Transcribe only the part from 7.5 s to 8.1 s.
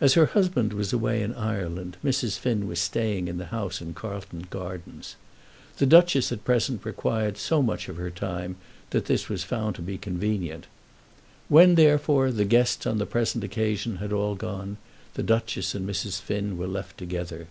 much of